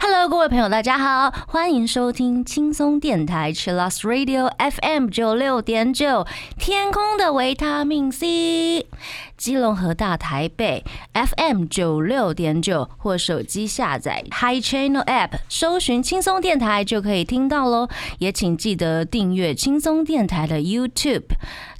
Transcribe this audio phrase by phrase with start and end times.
[0.00, 6.26] Hello，各位朋友，大家好，欢迎收听轻松电台 Chillus Radio FM 九六点九，
[6.58, 8.86] 天空的维他命 C，
[9.36, 17.88] 基隆和大台北 FM 九六点九，或手机下载 Hi Channel App，搜寻轻松电台就可以听到喽。
[18.20, 21.24] 也请记得订阅轻松电台的 YouTube，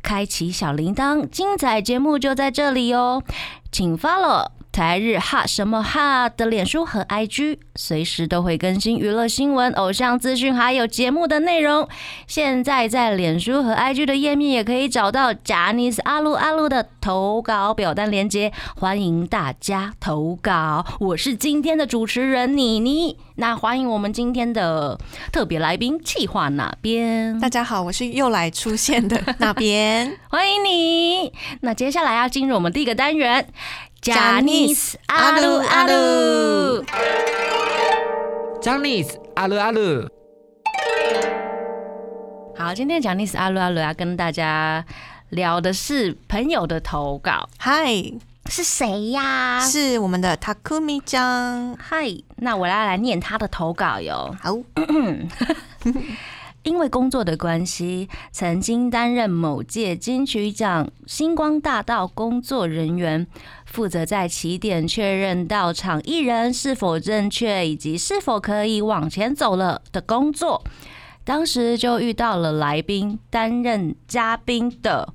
[0.02, 3.22] 开启小铃铛，精彩节目就在这里哦。
[3.70, 11.86] 请 follow 台日哈什么哈的脸书和 IG，随时都会更新娱乐新闻、偶像资讯，还有节目的内容。
[12.26, 20.86] 现在在脸书和 IG 的页面也可以找到贾尼斯阿鲁阿鲁的投稿表单连接，欢迎大家投稿。
[21.00, 24.98] 我是今天的主持人妮妮，那欢迎我们今天的
[25.30, 27.38] 特别来宾，企划哪边？
[27.38, 30.18] 大家好，我是又来出现的那边。
[30.30, 31.30] 欢迎你。
[31.60, 33.46] 那接下来要进入我们第一个单元，
[34.02, 36.84] 贾尼斯阿鲁阿鲁。
[38.60, 40.08] j a n i c e 阿鲁阿鲁，
[42.56, 44.84] 好，今天贾尼斯阿鲁阿鲁要跟大家
[45.28, 47.94] 聊的是朋友的投稿，嗨，
[48.50, 49.60] 是谁呀？
[49.60, 51.76] 是我们的 Takumi 江。
[51.78, 52.08] 嗨，
[52.38, 54.34] 那我要来念他的投稿哟。
[54.42, 54.50] 好，
[56.64, 63.26] 因为工作的关系，曾经担任某届金曲奖星光大道工作人员，
[63.66, 70.62] 负责在起点确认到场艺人是否正确以及是否可以往前走了的工作。
[71.24, 75.12] 当时就遇到了来宾担任嘉宾的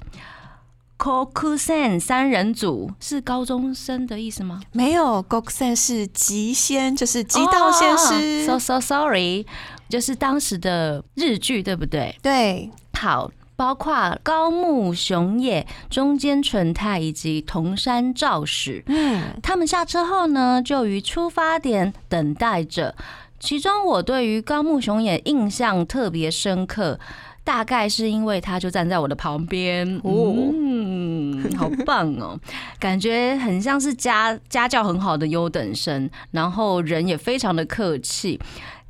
[0.98, 4.62] Kokusen 三人组，是高中生的意思吗？
[4.72, 8.45] 没有 Goksen 是极仙，就是极道先师。
[8.45, 9.45] So so sorry，
[9.90, 12.16] 就是当时的日剧，对不对？
[12.22, 18.84] 对，好，包括高木雄也、中间纯太以及桐山照史。
[18.88, 22.96] 嗯，他们下车后呢，就于出发点等待着。
[23.40, 27.00] 其中我对于高木雄也印象特别深刻，
[27.44, 32.40] 大概是因为他就站在我的旁边，哦嗯，好棒哦，
[32.80, 38.40] 感觉很像是家家教很好的优等生，然后人也非常的客气。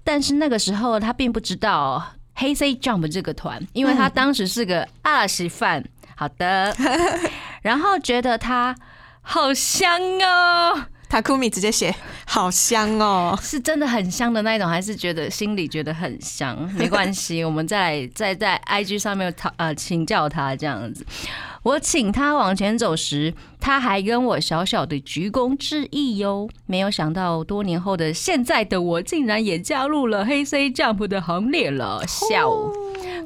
[0.07, 2.01] 但是那个时候他并不知道
[2.35, 5.84] 黑 C Jump 这个团，因为他当时是个阿西饭。
[6.16, 6.73] 好的，
[7.62, 8.73] 然后觉得他
[9.22, 10.85] 好香哦。
[11.09, 11.94] Takumi 直接写
[12.25, 13.38] 好香哦。
[13.41, 16.57] 是真的很香的那一种，还是觉得心里觉得很香？
[16.74, 21.06] 没关系，我们再来再在 IG 上面讨呃请教他这样子。
[21.67, 26.47] 我请他往前走时，他还跟我小小的鞠躬致意哟。
[26.66, 32.50] 没有想到多年后的现在的我，竟然也加入了黑 C Jump 的行列了，笑！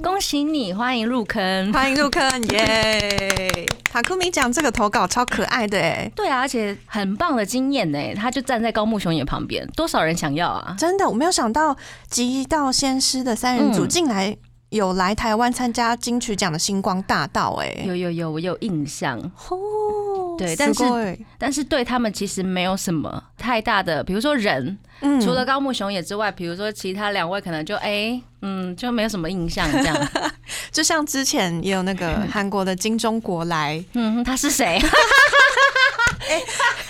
[0.02, 1.72] 恭喜你，欢迎入坑。
[1.72, 10.76] 欢迎入坑耶！Takumi 讲这个投稿超可爱的哎，对啊，而且很棒的经验呢，他就站在高木雄也旁边，多少人想要啊？
[10.80, 11.78] 真的我没有想到
[12.10, 14.36] 极道先师的三人组嗯竟然
[14.71, 17.85] 有来台湾参加金曲奖的星光大道哎。
[17.87, 19.19] 有有有，我有印象。
[19.19, 30.09] 哦，对但是すごい但是对他们其实没有什么太大的，比如说人，嗯除了高木雄也之外，比如说其他两位可能就哎、嗯，就没有什么印象这样。
[30.71, 34.79] 就像之前也有那个韩国的金钟国来，嗯，他是谁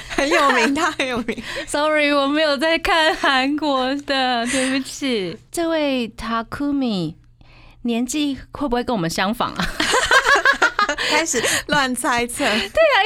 [0.09, 1.43] 很有名，他很有名。
[1.67, 5.37] ？Sorry，我没有在看韩国的，对不起。
[5.53, 7.15] 这位 Takumi
[7.84, 9.66] 年纪会不会跟我们相仿啊？
[11.10, 12.44] 开始乱猜测。
[12.44, 12.98] 对啊，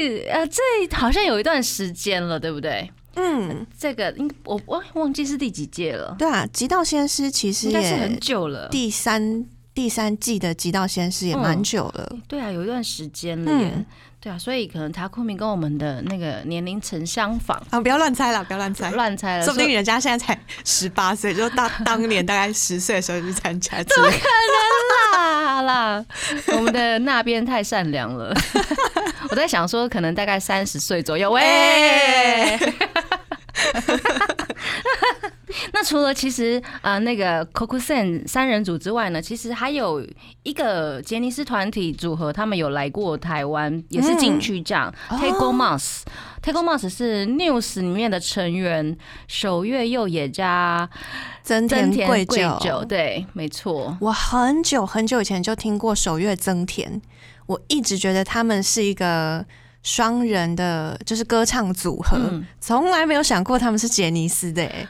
[0.00, 0.62] 因为，呃，这
[0.92, 2.90] 好像有一段时间了，对不对？
[3.16, 8.68] 嗯，这个应我我忘记是第几届了，对啊，极道先师其实应该是很久了。
[8.70, 12.16] 第三第三季的极道先师也蛮久了。
[12.28, 13.72] 对啊，有一段时间了耶。
[13.74, 13.84] 嗯
[14.24, 18.90] 对啊，所以可能塔库米跟我们的那个年龄层相仿，啊，不要乱猜了，不要乱猜。
[18.92, 25.12] 乱猜了，说不定人家现在才十八岁，就当 当年大概十岁的时候就去参加怎么可能。
[25.12, 26.06] 啦啦，
[26.56, 28.34] 我们的那边太善良了。
[29.28, 31.30] 我在想说，可能大概三十岁左右。
[31.30, 32.58] 喂，
[35.72, 40.04] 那除了其实呃那个 Cocosen 三人组之外呢，其实还有
[40.42, 44.92] 一个杰尼斯团体组合，他们有来过台湾，也是金曲奖。
[45.08, 46.00] 哦 Tego Mas。
[46.42, 48.96] Tego Mas 是 News 里面的成员，
[49.26, 50.86] 守月佑也加
[51.42, 53.96] 增田贵贵酒，对，没错。
[53.98, 57.00] 我很久很久以前就听过守月增田，
[57.46, 59.42] 我一直觉得他们是一个
[59.82, 64.86] 双人的，就是歌唱组合，嗯从来没有想过他们是杰尼斯的、欸。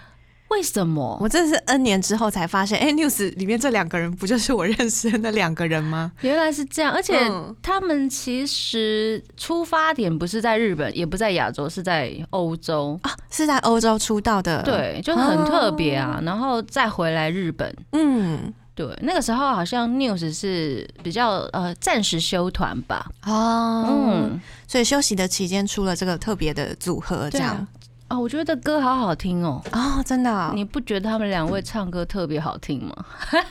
[0.55, 1.19] 为什么？
[1.21, 6.13] 我真的是 N 年之后才发现，哎、n e w s 里面这两个人不就是我认识的那两个人吗？
[6.21, 12.99] 原来是这样，而且嗯他们其实出发点不是在日本，也不在亚洲，是在欧洲。
[13.03, 16.21] 啊，是在欧洲出道的。，对，就很特别啊。
[16.25, 23.11] 然后再回来日本，嗯，对，那个时候好像 News 是比较呃暂时休团吧。
[23.27, 28.17] 哦，嗯，所以休息的期间出了这个特别的组合，这样对啊。
[28.17, 29.63] 哦，我觉得歌好好听哦。
[29.73, 32.95] 哦，真的哦、你不觉得他们两位唱歌特别好听吗？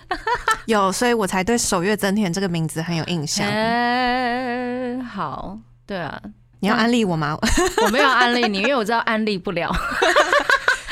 [0.67, 3.45] 有，所以我才对守月增田这个名字很有印象。
[3.47, 6.21] 哎，好，对啊，
[6.59, 7.37] 你要安利我吗？
[7.85, 9.69] 我没有安利你，因为我知道安利不了。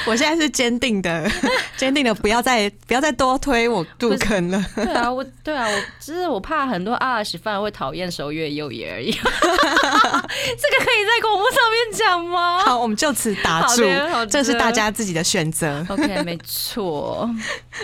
[0.08, 1.30] 我现在是坚定的，
[1.78, 4.64] 坚定的不要再不要再多推我入坑了。
[4.76, 9.12] 对啊，我对啊，我只是我怕很多阿拉西饭会讨厌守月佑也而已。
[9.14, 12.60] 这个可以在广播上面讲吗？
[12.60, 13.84] 好，我们就此打住
[14.30, 15.86] 这是大家自己的选择。
[15.90, 17.30] OK，没错，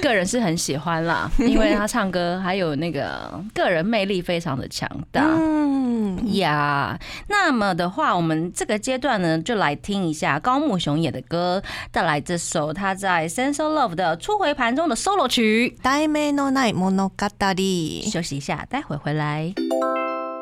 [0.01, 5.21] 个人是很喜欢啦，因为他唱歌还有那个个人魅力非常的强大。
[5.23, 6.97] 嗯，呀
[7.27, 11.61] 那么的话，我们这个阶段呢，就来听一下高木雄也的歌，
[11.91, 15.76] 带来这首他在《Sense of Love》的初回盘中的 solo 曲。
[15.82, 18.10] 題名のない物語。
[18.10, 19.52] 休息一下，待会回来。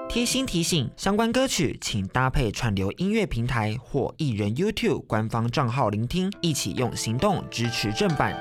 [0.09, 8.37] 贴心提醒：相关歌曲请搭配串流音乐平台或艺人 YouTube 官方账号聆听，一起用行动支持正版。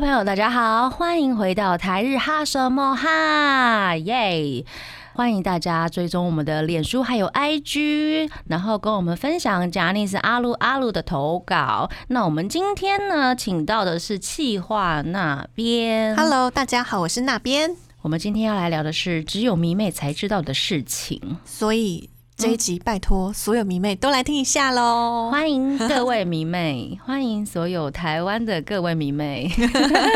[0.00, 4.64] 朋友，大家好，欢迎回到台日哈什么哈耶！
[5.12, 11.90] 欢迎大家追踪我们的脸书还有 IG，然后跟我们分享贾尼斯阿鲁阿鲁的投稿。
[12.08, 16.16] 那我们今天呢，请到的是气化那边。
[16.16, 17.76] Hello，大家好，我是那边。
[18.00, 21.36] 我们今天要来聊的是只有迷妹才知道的事情。
[21.44, 22.08] 所以
[22.40, 25.28] 这一集拜托所有迷妹都来听一下喽。
[25.30, 29.50] 欢迎 各位迷妹，欢迎所有台湾的各位迷妹，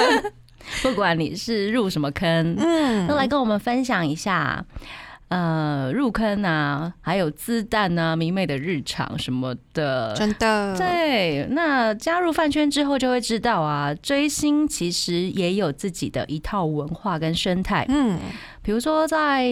[0.81, 4.65] 不管你是入什么坑，嗯都来跟我们分享一下。
[5.29, 11.47] 呃，入坑啊，还有自弹啊，迷妹的日常什么的，真的，对。
[11.51, 17.85] 那加入饭圈之后就会知道啊，追星其实也有自己的一套文化跟生态。
[17.89, 18.19] 嗯，
[18.63, 19.45] 比如说在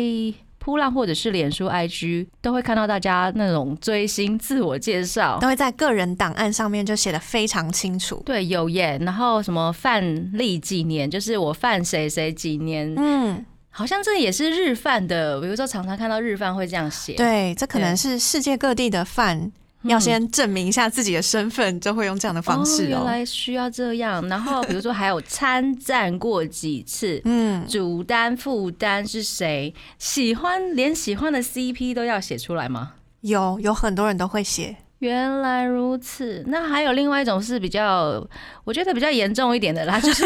[0.62, 8.22] 扑浪或者是脸书、IG，都会看到大家那种追星自我介绍，都会在个人档案上面就写的非常清楚。
[8.24, 8.96] 对，有耶。
[9.02, 15.40] 然后什么范历几年，就是我范谁谁几年，嗯，好像这也是日饭的。
[15.40, 19.52] 比如说常常看到日饭会这样写，对，这可能是世界各地的饭嗯
[19.84, 23.04] 要先证明一下自己的身份，就会用这样的方式原哦。
[23.04, 24.26] 来需要这样。
[24.28, 27.20] 然后比如说还有参战过几次。
[27.26, 29.74] 嗯，主单副单是谁？
[29.98, 32.92] 喜欢连喜欢的 CP 都要写出来吗？
[33.22, 38.24] 有有很多人都会写，原来如此，那还有另外一种是比较，
[38.62, 40.24] 我觉得比较严重一点的啦， 就是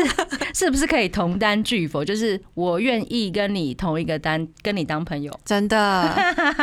[0.53, 2.05] 是不是可以同单拒否？
[2.05, 6.15] 就是我愿意跟你同一个单，跟你当朋友，真的，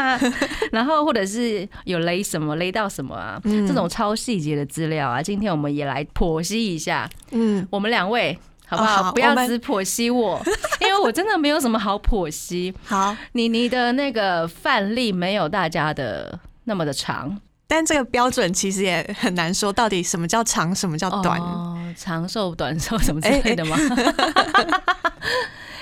[0.71, 8.37] 然后或者是有勒什么勒到什么啊，嗯这种超细节的资料啊，今天我们也来剖析一下，嗯，我们两位。
[8.65, 9.01] 好不好？
[9.01, 10.41] 哦好不要只剖析我，
[10.81, 12.73] 因为我真的没有什么好剖析。
[12.85, 13.15] 好。
[13.33, 17.37] 你你的那个范例没有大家的那么的长，
[17.75, 21.39] 但这个标准其实也很难说，到底什么叫长，什么叫短。
[21.39, 23.75] 哦，长寿、短寿什么之类的吗？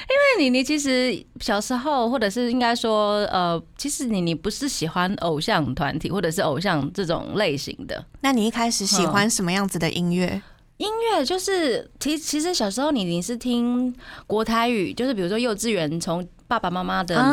[0.08, 10.42] 因为你你其实小时候，或者是应该说，呃，其实你你不是喜欢偶像团体或者是偶像这种类型的那你一开始喜欢什么样子的音乐？
[10.78, 13.94] 音乐，就是其其实小时候你你是听
[14.26, 17.28] 国台语，就是比如说幼稚园从爸爸妈妈的、啊，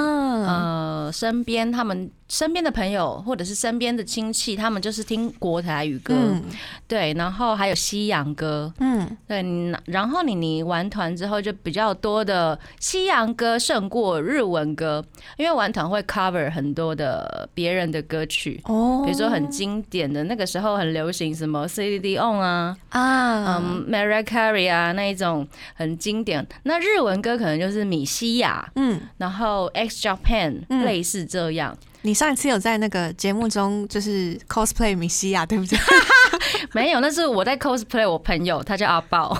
[0.47, 6.43] 呃身边，他们身边的朋友或者是身边的亲戚，他们就是听国台语歌，嗯。
[6.87, 9.45] 对，然后还有西洋歌，嗯，对，
[9.85, 15.05] 然后你你玩团之后就比较多的西洋歌胜过日文歌，
[15.37, 19.03] 因为玩团会 cover 很多的别人的歌曲，哦。
[19.05, 26.47] 比如说很经典的那个时候很流行什么 C D On 啊，啊，嗯 Mariah Carey 啊那一种很经典。
[26.63, 30.85] 那日文歌可能就是米西亚，嗯，然后 X Japan 嗯。
[30.85, 31.77] 类似这样。
[32.03, 35.79] 你上一次有在那个节目中就是 cosplay 米西亚，对不对？
[36.73, 39.37] 没有，那是我在 cosplay 我朋友，他叫阿豹。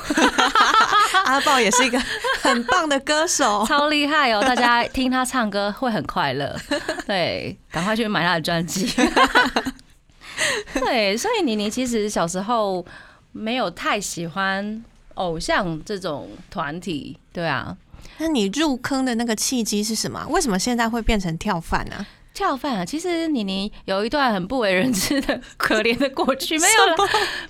[1.25, 2.01] 阿豹也是一个
[2.43, 3.65] 很棒的歌手。
[3.69, 4.41] 超厉害哦！
[4.43, 6.59] 大家听他唱歌会很快乐，
[7.07, 8.91] 对，赶快去买他的专辑。
[10.75, 12.85] 对，所以妮妮其实小时候
[13.33, 14.83] 没有太喜欢
[15.15, 17.77] 偶像这种团体，对啊。
[18.19, 20.27] 那你入坑的那个契机是什么？
[20.29, 22.07] 为什么现在会变成跳饭呢、
[22.39, 26.97] 跳饭啊，其实妮妮有一段很不为人知的可怜的过去， 没有了，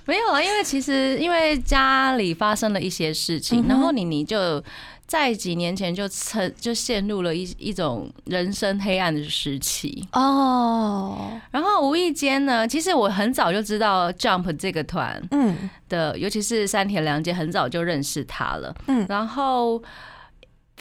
[0.05, 4.63] 没有啊，因为其实因为家里发生了一些事情，嗯然后妮妮就
[5.05, 15.69] 在几年前就曾就陷入了一一种人生黑暗的时期，哦，然后无意间呢，其实我很早就知道 Jump 这个团嗯。
[15.87, 19.05] 的，尤其是山田凉介，很早就认识他了，嗯。
[19.07, 19.79] 然后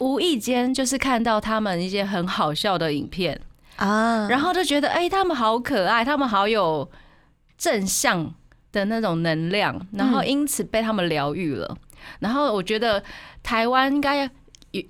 [0.01, 3.39] 无意间就是看到他们一些很好笑的影片。
[3.79, 6.89] 啊，然后就觉得哎、他们好可爱，他们好有
[7.57, 8.35] 正向
[8.71, 11.77] 的那种能量，然后因此被他们疗愈了。
[12.21, 13.03] 然后我觉得
[13.43, 14.31] 台湾应该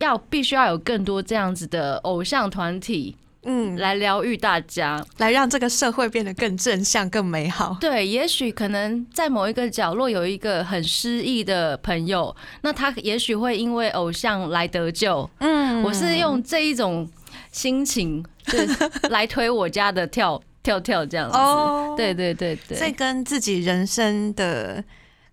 [0.00, 5.02] 要必须要有更多这样子的偶像团体嗯，来疗愈大家。
[5.18, 7.76] 来让这个社会变得更正向、更美好。
[7.80, 15.28] 对，也许可能在某一个角落有一个很失意的朋友，那他也许会因为偶像来得救。
[15.38, 17.08] 嗯我是用这一种
[17.58, 21.36] 心情，就是 来推我家的跳跳跳这样子。
[21.36, 21.94] 哦。
[21.96, 24.84] 对对对这对，跟自己人生的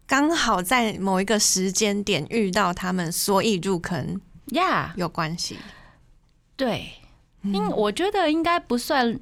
[0.08, 4.20] 刚好在某一个时间点遇到他们，所以入坑
[4.54, 5.60] 呀，有关系。
[6.56, 6.90] 对，
[7.44, 7.54] 嗯。
[7.54, 9.20] 因我觉得应该不算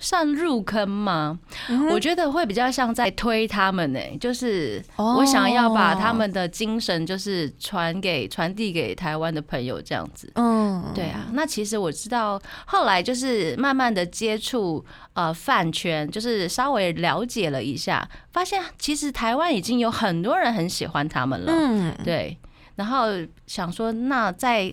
[0.00, 1.38] 算入坑吗？
[1.68, 10.32] 嗯我觉得会比较像在推他们呢、就是哦我想要把他们的精神就是传给传递给台湾的朋友这样子。
[10.34, 21.52] 嗯，对啊，那其实我知道，后来就是慢慢的接触呃饭圈，就是稍微了解了一下，发现其实台湾已经有很多人很喜欢他们了。
[21.54, 22.36] 嗯，对，
[22.76, 23.06] 然后
[23.46, 24.72] 想说，那再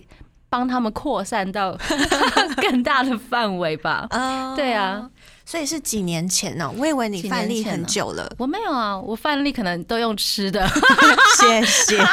[0.50, 1.76] 帮他们扩散到
[2.62, 4.06] 更大的范围吧。
[4.10, 5.08] 哦对啊，
[5.48, 8.30] 所以是几年前呢、我以为你范例很久了。
[8.36, 10.68] 我没有啊，我范例可能都用吃的。
[11.40, 11.96] 谢谢。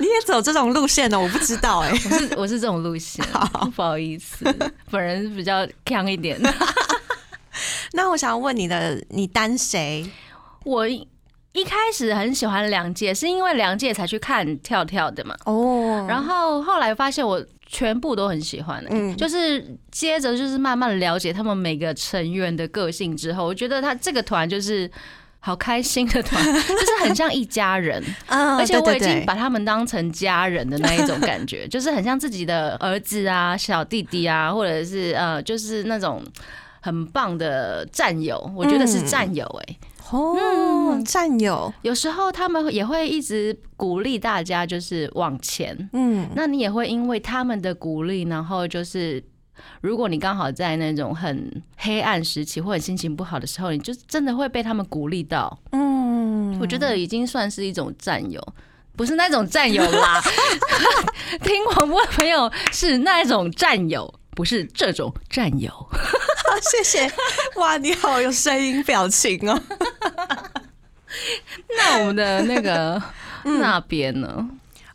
[0.00, 1.20] 你也走这种路线呢？
[1.20, 3.22] 我不知道哎、我是我是这种路线，
[3.76, 4.46] 不好意思，
[4.90, 6.40] 本人比较强一点。
[7.92, 10.10] 那我想要问你的，你单谁？
[10.64, 11.06] 我一
[11.66, 15.36] 开始很喜欢梁界，是因为梁界才去看跳跳的嘛。
[15.44, 19.16] 哦然后后来发现我全部都很喜欢、欸，嗯。
[19.16, 24.88] 就是接着就是慢慢了解他们每个成员的个性之后，我觉得他这个团就是
[25.40, 36.22] 好开心的团， 就是很像一家人， 啊而且我已经把他们当成家人的那一种感觉， 就是很像自己的儿子啊、小弟弟啊，或者是呃，就是那种。
[36.84, 39.76] 很棒的战友，我觉得是战友哎、
[40.12, 45.88] 哦，嗯战友，有时候他们也会一直鼓励大家，就是往前。
[45.92, 49.22] 嗯，那你也会因为他们的鼓励，然后就是，
[49.80, 55.58] 如果你刚好在那种很黑暗时期或者心情不好的时候，你就真的会被他们鼓励到。
[55.72, 58.40] 嗯，我觉得已经算是一种战友，
[58.94, 60.22] 不是那种战友啦。
[61.42, 65.70] 听广播的朋友是那种战友，不是这种战友。
[65.70, 67.12] 好， 谢谢。
[67.56, 69.60] 哇，你好有声音表情哦。
[71.76, 73.00] 那我们的那个
[73.44, 74.48] 那边呢？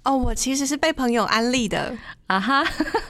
[0.04, 1.94] 哦，我其实是被朋友安利的，
[2.28, 2.64] 啊哈，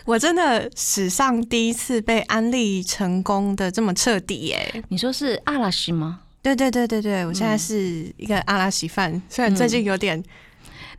[0.04, 4.84] 我真的史上第一次被安利成功的这么彻底耶。
[4.90, 6.22] 你说是阿拉西吗？
[6.42, 10.22] 对对对对对，我现在是一个阿拉西饭，虽然最近有点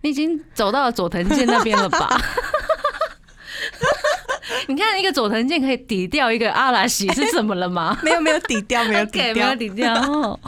[0.02, 2.20] 你已经走到了佐藤健那边了吧？
[4.68, 7.98] 你看，一个佐藤健可以抵掉一个阿拉西，是怎么了吗？
[8.02, 9.56] 没有没有抵掉， 没有抵 OK，没掉有。
[9.56, 9.94] 抵掉。
[9.94, 10.40] 哦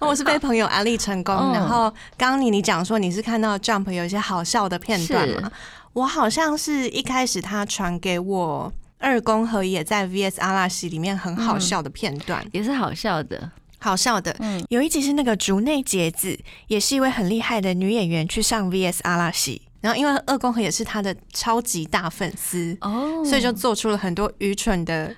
[0.00, 5.50] 我是被朋友安利成功，嗯然后刚刚你你讲说你是看到 Jump 有一些好笑的片段嘛？
[5.92, 13.50] 我好像是一开始他传给我二宫和也在 VS 阿拉西里面很好笑的片段，也是好笑的。
[13.78, 14.34] 好笑的。
[14.40, 19.62] 嗯有一集是那个竹内结子，也是一位很厉害的女演员，去上 VS 阿拉西。
[19.80, 25.14] 然后因为二宫和也是他的超级大粉丝，哦所以就做出了很多愚蠢的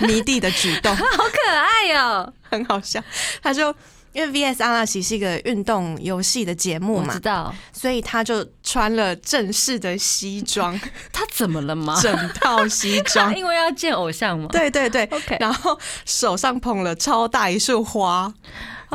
[0.00, 2.32] 迷弟的举动， 好可爱哦！
[2.42, 3.02] 很好笑。
[3.42, 3.74] 他就
[4.12, 10.78] 因为 VS 阿拉奇是一个运动游戏的节目嘛知，道所以他就穿了正式的西装，
[11.12, 12.00] 他怎么了吗？
[12.02, 13.32] 整套西装。
[13.36, 14.48] 因为要见偶像嘛？
[14.50, 18.32] 对对对 OK 然后手上捧了超大一束花，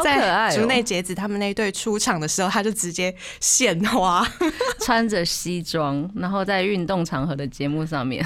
[0.01, 0.83] 在竹内哦！
[0.83, 4.25] 结子他们那一队出场的时候，他就直接献花。
[4.81, 8.25] 穿着西装，然后在运动场合的节目上面，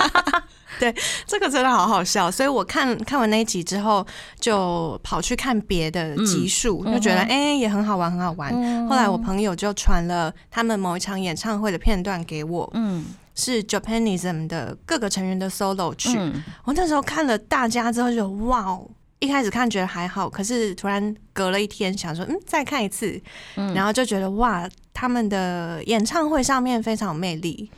[0.80, 0.94] 对
[1.26, 4.06] 这个真的好好笑，所以我看看完那一集之后，
[4.40, 8.52] 就跑去看别的集数，嗯就觉得哎、也很好玩，很好玩。
[8.88, 13.04] 后来我朋友就传了他们某一场演唱会的片段给我，嗯
[13.34, 16.16] 是 Japanism 的各个成员的 solo 曲。
[16.18, 18.88] 嗯，我那时候看了大家之后就哇哦，
[19.22, 23.20] 一开始看觉得还好，可是突然隔了一天想说嗯再看一次，
[23.56, 27.70] 嗯然后就觉得哇他们的演唱会上面非常有魅力，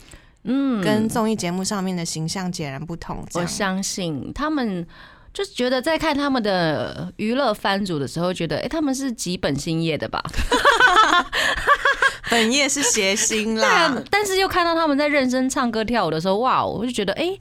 [0.44, 3.24] 嗯跟综艺节目上面的形象截然不同。
[3.34, 4.86] 我相信他们。
[5.34, 10.22] 就是觉得在看他们的娱乐番组的时候，觉得哎、诶他们是几本星业的吧？
[12.30, 17.40] 本业是谐星啦，，但是又看到他们在认真唱歌跳舞的时候，哇，我就觉得哎、诶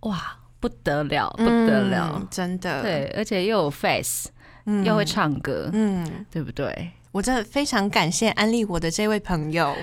[0.00, 4.30] 哇，不得了，不得了，嗯真的，对，而且又有 face，、
[4.64, 4.82] 嗯。
[4.82, 6.90] 又会，唱歌，嗯，对不对？
[7.12, 9.76] 我真的非常感谢安利我的这位朋友，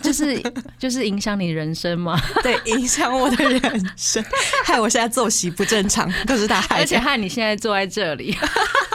[0.00, 0.42] 就是
[0.78, 4.24] 就是影响你人生嘛， 对，影响我的人生，
[4.64, 8.34] 害我现在作息不正常，都是他害而且，害你现在坐在这里。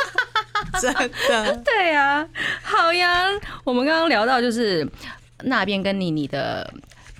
[0.82, 0.92] 真
[1.30, 1.56] 的。
[1.64, 2.28] 对呀、
[2.64, 3.26] 好呀，
[3.64, 4.90] 我们刚刚聊到就是
[5.44, 6.74] 那边跟你你的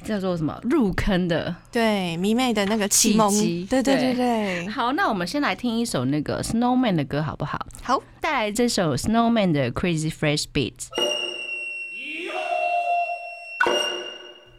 [0.08, 1.54] 叫做什么入坑的。
[1.72, 7.60] 对迷妹的那个启蒙契机，对对对对对，好，那我们先来听一首那个 Snowman 的歌好不好？
[7.84, 10.88] 好，带来这首 Snowman 的 Crazy Fresh Beat。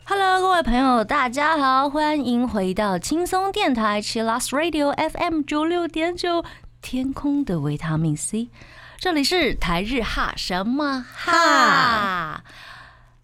[0.05, 6.45] Hello，各位朋友，大家好，欢迎回到轻松电台 Chillus Radio FM 九六点九，
[6.81, 8.49] 天空的维他命 C，
[8.99, 12.43] 这里是台日哈什么哈。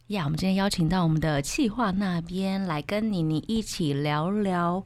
[0.09, 4.85] 呀我们今天邀请到我们的企划那边来跟妮妮一起聊聊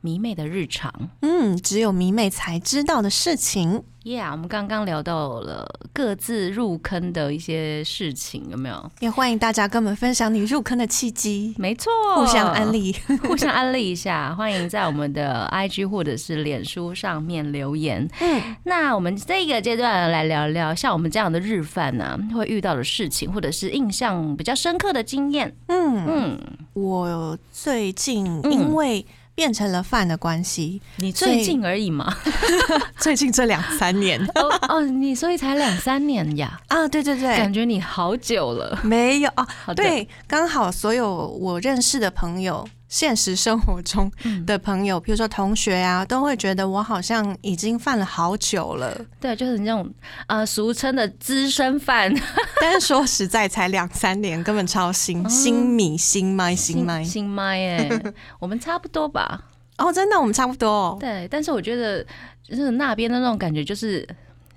[0.00, 0.92] 迷妹的日常。
[1.22, 3.82] 嗯，只有迷妹才知道的事情。
[4.04, 8.90] Yeah，我们刚刚聊到了各自入坑的一些事情，有没有？
[9.00, 12.96] 也欢迎大家跟我们分享你入坑的契机，没错，互相安，利。
[13.22, 14.34] 互相安利一下。
[14.34, 18.08] 欢迎在我们的 IG 或者是脸书上面留言。
[18.20, 25.54] 嗯，那我们这个阶段来聊聊，像我们这样的日饭呢、会遇到的事情，或者是印象比较深刻的经验。
[25.66, 26.40] 嗯，嗯，
[26.72, 29.04] 我最近嗯因为
[29.38, 32.12] 变成了饭的关系，你最近而已嘛。
[32.98, 34.20] 最近这两三年。
[34.34, 38.76] 哦哦，你所以才两三年呀，啊，对对对，感觉你好久了。
[38.82, 48.98] 没有啊，对，刚好所有我认识的朋友，现实生活中嗯的朋友，比如说同学啊，都会觉得我好像已经犯了好久了。
[49.20, 49.88] 对，就是你这种
[50.26, 52.12] 呃俗称的资深犯。
[52.60, 57.04] 但是说实在，才两三年，根本超新，哦新米新麦新麦。
[57.04, 58.02] 新麦哎，
[58.40, 59.44] 我们差不多吧。
[59.76, 60.96] 哦，真的，我们差不多哦。
[60.98, 62.04] 对，但是我觉得
[62.42, 64.06] 就是那边的那种感觉就是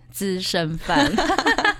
[0.10, 1.12] 资深饭，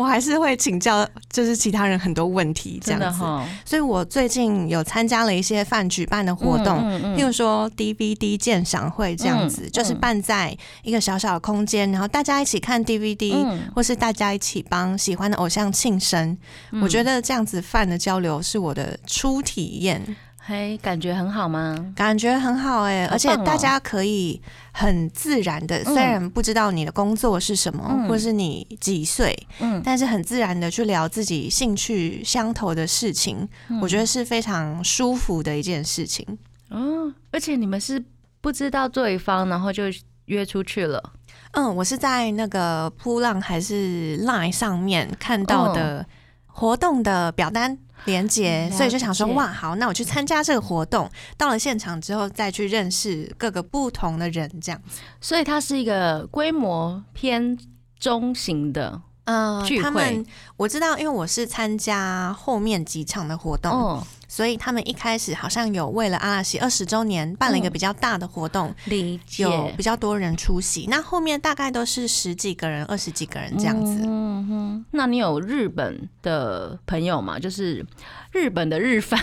[0.00, 3.08] 我还是会请教，就是其他人很多问题这样子。
[3.18, 3.46] 哈。
[3.64, 16.36] 所以我最近有参加了一些饭举办的活动，嗯嗯譬如说 DVD 鉴赏会这样子，嗯就是办在一个小小的空间，然后大家一起看 DVD，、嗯或是大家一起帮喜欢的偶像庆生。
[16.72, 21.92] 嗯我觉得这样子饭的交流是我的初体验，嘿，感觉很好吗？
[21.94, 24.40] 感觉很好哎、而且大家可以
[24.72, 28.08] 很自然的，虽然不知道你的工作是什么，嗯。
[28.08, 33.46] 或是你几岁，嗯，但是很自然的去聊自己兴趣相投的事情，
[33.82, 36.26] 我觉得是非常舒服的一件事情。
[36.70, 38.02] 哦，而且你们是
[38.40, 39.84] 不知道对方，然后就
[40.24, 41.12] 约出去了。
[41.52, 46.06] 嗯，我是在那个扑浪还是 Line 上面看到的
[46.46, 51.10] 活动的表单连接，嗯所以就想说，哇，好，那我去参加这个活动。
[51.36, 54.80] 到了现场之后，再去认识各个不同的人，这样。
[55.20, 57.58] 所以它是一个规模偏
[57.98, 60.24] 中型的嗯聚会他们
[60.56, 70.86] 我知道，因为我是参加后面几场的活动，哦，所以他们一开始好像有为了阿拉西二十周年办了一个嗯比较大的活动，理解有比较多人出席。
[70.88, 74.00] 那后面大概都是十几个人、二十几个人这样子。
[74.06, 77.40] 嗯哼，那你有日本的朋友吗？
[77.40, 77.84] 就是
[78.30, 79.20] 日本的日饭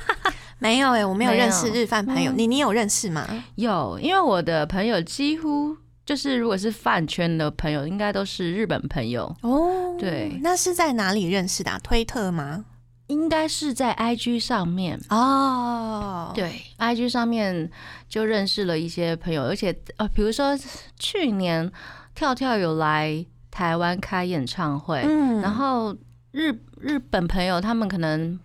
[0.58, 2.32] 没有哎、我没有没有认识日饭朋友。
[2.32, 3.28] 嗯你你有认识吗？
[3.56, 11.78] 有，因为我的朋友几乎就是如果是饭圈的朋友，应该都是日本朋友，哦，对那是在哪里认识的、啊？
[11.84, 12.64] 推特吗？
[13.08, 15.00] 应该是在 IG 上面。
[15.10, 17.70] 哦，，对，IG 上面
[18.08, 20.58] 就认识了一些朋友，而且呃，比如说
[20.98, 21.70] 去年
[22.14, 25.94] 跳跳有来台湾开演唱会，嗯然后
[26.32, 28.38] 日日本朋友他们可能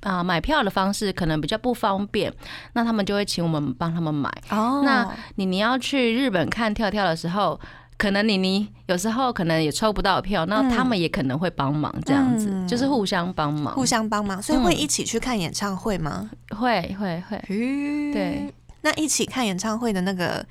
[0.00, 2.32] 啊、买票的方式可能比较不方便，
[2.72, 4.30] 那他们就会请我们帮他们买。
[4.50, 7.58] 哦，那你你要去日本看跳跳的时候。
[7.98, 10.70] 可能妮妮有时候可能也抽不到票，那嗯。
[10.70, 12.66] 他们也可能会帮忙，这样子、嗯。
[12.68, 14.78] 就是互相帮忙，互相帮忙，所以会嗯。
[14.78, 16.30] 一起去看演唱会吗？
[16.56, 20.46] 会会会，对，那一起看演唱会的那个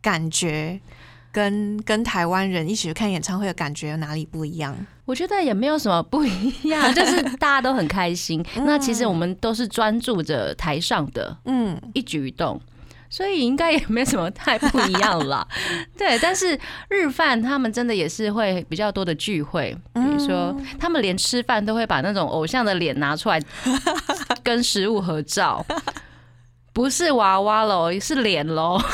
[0.00, 0.80] 感觉，
[1.32, 4.76] 跟跟台湾人一起去看演唱会的感觉有哪里不一样？
[5.04, 8.44] 我觉得也没有什么不一样， 就是大家都很开心。
[8.54, 11.76] 那其实我们都是专注着台上的嗯。
[11.94, 12.60] 一举一动，
[13.12, 15.46] 所以应该也没什么太不一样啦。
[15.98, 23.38] 对，但是日饭他们真的也是会比较多的聚会，比如说他们连吃饭都会把那种偶像的脸拿出来
[24.42, 25.62] 跟食物合照，
[26.72, 28.80] 不是娃娃喽，是脸喽。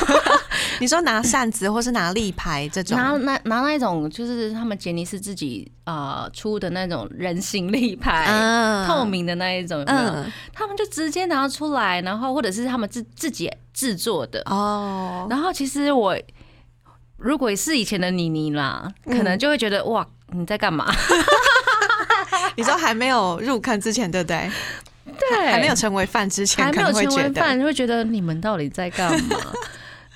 [0.81, 10.09] 你说拿扇子或是拿立牌这种，拿拿拿那一种，就是他们杰尼斯自己呃出的那种人形立牌，嗯透明的那一种，有没有？
[10.09, 14.41] 嗯他们就直接拿出来，然后或者是他们自自己制作的。
[14.45, 16.17] 哦，然后其实我
[17.17, 20.85] 如果是以前的妮妮啦，可能就会觉得、哇你在干嘛？
[22.55, 24.49] 你说还没有入坑之前，对不对？
[25.05, 29.37] 对，还没有成为饭之前，还没有成为饭，会觉得你们到底在干嘛？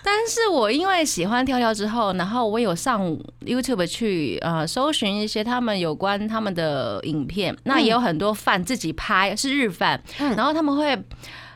[0.03, 3.01] 但是我因为喜欢跳跳之后，然后我有上
[3.45, 10.35] YouTube 去呃搜寻一些他们有关他们的影片，那也有很多饭自己拍是日饭，嗯。
[10.35, 11.01] 然后他们会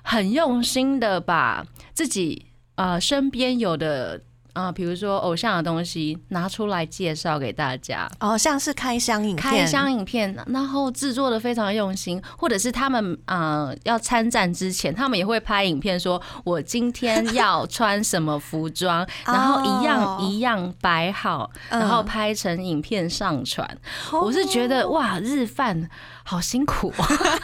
[0.02, 4.22] 很用心的把自己呃身边有的
[4.58, 8.10] 啊，比如说偶像的东西拿出来介绍给大家。
[8.20, 23.70] 哦，像是开箱影片，开箱影片，然后制作的非常用心，或者是他们呃要参战之前，他们也会拍影片，说我今天 要穿什么服装，然后一样哦一样摆好，嗯然后拍成影片上传。
[24.12, 25.88] 我是觉得哇，日饭
[26.24, 26.92] 好辛苦，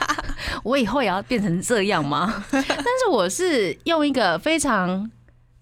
[0.63, 2.43] 我以后也要变成这样吗？
[2.52, 5.10] 但是我是用一个非常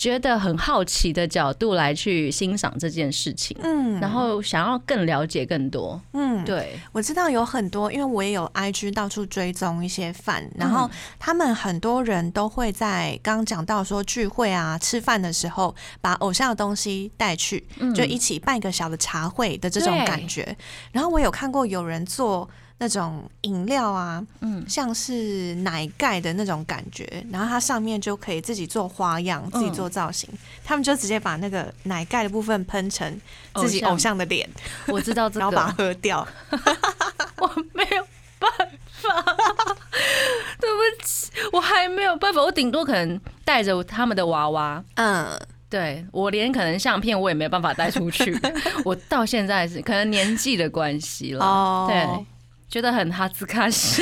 [0.02, 3.56] 觉得很好奇的角度来去欣赏这件事情。
[3.62, 4.00] 嗯。
[4.00, 17.94] 然后想要更了解更多，嗯，对，我知道有很多，因为我也有 IG 到处追踪一些饭，然后他们很多人都会在刚刚讲到说聚会啊、吃饭的时候，把偶像的东西带去，嗯。
[17.94, 20.58] 就一起办一个小的茶会的这种感觉。
[20.92, 22.50] 然后我有看过有人做
[22.84, 24.66] 那种饮料啊，嗯。
[24.68, 30.28] 像是奶盖的那种感觉，然后它上面就可以自己做花样、自己做造型。
[30.64, 33.22] 他们就直接把那个奶盖的部分喷成
[33.56, 34.50] 自己偶像的脸，
[34.88, 36.28] 我知道这然后把它，喝掉。
[37.38, 38.08] 我没有
[38.40, 38.52] 办
[38.90, 39.36] 法，
[40.60, 44.84] 对不起，我还没有办法，我顶多可能带着他们的娃娃。
[44.96, 45.40] 嗯，
[45.70, 48.36] 对我连可能相片我也没有办法带出去，
[48.86, 51.86] 我到现在是可能年纪的关系了，哦。
[51.90, 52.26] 对，
[52.72, 54.02] 觉得很哈兹卡西，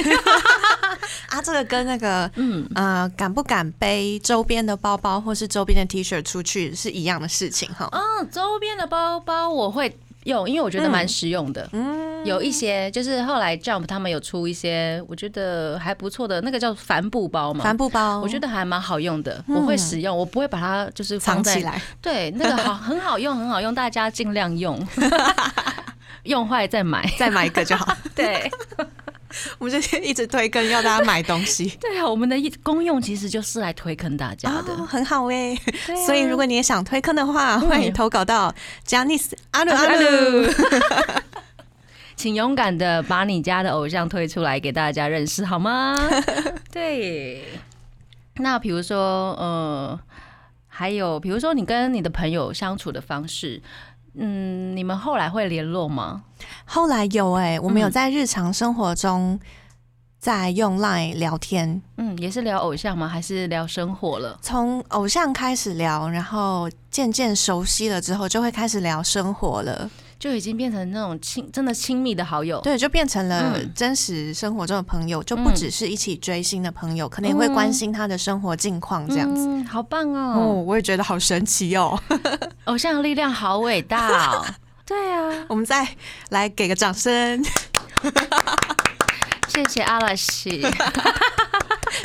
[1.30, 7.90] 啊，这个跟那个嗯，呃，敢不敢背周边的包包或是周边的 T 恤出去是一样的事情哈。
[7.92, 8.00] 哦，
[8.32, 11.68] 周边的包包我会用，因为我觉得蛮实用的。
[11.72, 19.56] 嗯，有一些就是后来 Jump 他们有出一些我觉得还不错的那个叫帆布包嘛，帆布包，我觉得还蛮好用的，嗯。
[19.56, 21.82] 我会使用，我不会把它就是藏起来。
[22.02, 24.78] 对，那个好很好用，很好用，大家尽量用，
[26.30, 27.06] 用坏再买。
[27.18, 27.94] 再买一个就好。
[28.16, 28.50] 对
[29.60, 31.70] 我们就一直推坑，要大家买东西。
[31.80, 34.74] 对啊，我们的一功用其实就是来推坑大家的。
[34.74, 35.56] 哦，很好哎、
[36.06, 38.54] 所以如果你也想推坑的话，欢迎投稿到
[38.88, 39.86] Janice 阿鲁阿。
[39.96, 40.48] 鲁，
[42.16, 45.96] 请勇敢的把你家的偶像推出来给大家认识，好吗？
[46.72, 47.44] 对。
[48.38, 50.00] 那比如说，呃，
[50.68, 53.62] 还有比如说你跟你的朋友相处的方式，
[54.20, 56.24] 嗯，你们后来会联络吗？
[56.66, 59.40] 后来有哎、我们有嗯在日常生活中
[60.20, 63.08] 在用 Line 聊天，嗯，也是聊偶像吗？
[63.08, 64.38] 还是聊生活了？
[64.42, 69.90] 从偶像开始聊，然后渐渐熟悉了之后，就会开始聊生活了。
[70.20, 72.60] 就已经变成那种亲，真的亲密的好友。
[72.60, 79.48] 对，就变成了嗯真实生活中的朋友，就不嗯只是一起追星的朋友，可能也会关心他的生活近况这样子。
[79.48, 80.46] 嗯，好棒哦，哦！
[80.64, 81.98] 我也觉得好神奇哦。
[82.66, 84.46] 偶像的力量好伟大哦。
[84.86, 85.88] 对啊，我们再
[86.30, 87.42] 来给个掌声，
[89.48, 90.66] 谢谢阿拉西。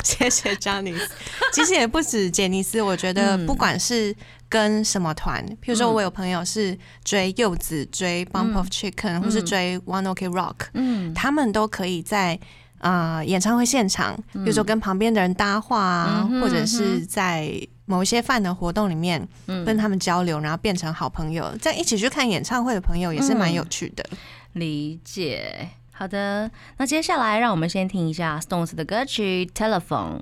[0.03, 1.07] 谢谢 Janice。
[1.53, 4.15] 其实也不止杰尼斯，我觉得嗯不管是
[4.49, 12.39] 跟什么团，譬如说嗯我有朋友是追柚子、追 Bump of Chicken，、或是追 One Ok Rock，嗯他们都可以在。
[12.79, 17.49] 啊、演唱会现场，比如说跟旁边的人搭话啊，嗯或者是在
[17.85, 21.51] 某一些饭的活动里面嗯跟他们交流，然后变成好朋友。
[21.59, 24.05] 这样一起去看演唱会的朋友也是蛮有趣的。
[24.53, 25.67] 理解。
[25.97, 30.19] 好的，那接下来让我们先听一下 Stones 的歌曲《Telephone》。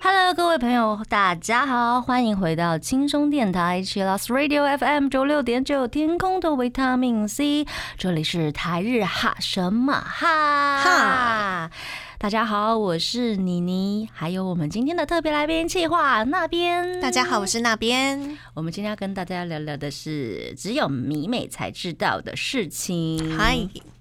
[0.00, 7.64] Hello，各位朋友，大家好，欢迎回到轻松电台 c h i l l s Radio FM 周六点九，天空的维他命 C，
[7.96, 11.70] 这里是台日哈什么哈哈。
[12.18, 16.98] 大家好，我是妮妮，还有我们今天的特别来宾企划那边。
[16.98, 18.38] 大家好，我是那边。
[18.54, 23.36] 我们今天要跟大家聊聊的是只有迷妹才知道的事情。
[23.36, 23.56] 嗨，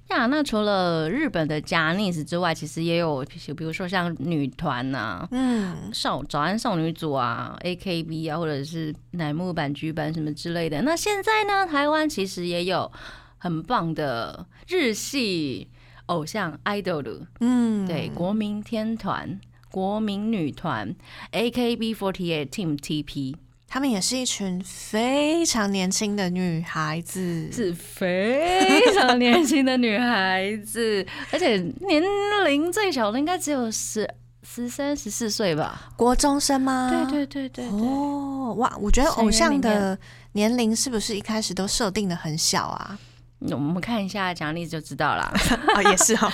[0.07, 3.23] 呀，那除了日本的 j a n e 之外，其实也有，
[3.57, 10.81] 比如说像女团呐、嗯，少早安少女组啊、AKB 啊，或者是乃木坂、菊坂什么之类的。
[10.83, 12.89] 那现在呢，台湾其实也有
[13.37, 15.67] 很棒的日系
[16.07, 19.39] 偶像 idol，嗯，对，国民天团、
[19.71, 20.95] 国民女团
[21.31, 23.35] AKB48 Team TP
[23.67, 32.01] 她们也是一群非常年轻的女孩子，是非常年轻的女孩子， 而且年
[32.45, 34.07] 龄最小的应该只有十
[34.43, 35.89] 十三、十四岁吧？
[35.97, 36.89] 国中生吗？
[37.09, 37.67] 对对对对
[38.55, 39.97] 哇，我觉得偶像的
[40.33, 42.97] 年龄是不是一开始都设定的很小啊？
[43.51, 45.31] 我们看一下奖励就知道啦。
[45.75, 46.31] 哦，也是哦，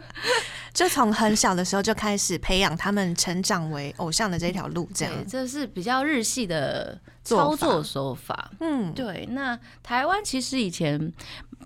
[0.72, 8.50] 就从很小的时候就开始培养他们成长为偶像的这条路，这样对，，这是比较日系的操作手法。
[8.60, 11.12] 嗯，对，那台湾其实以前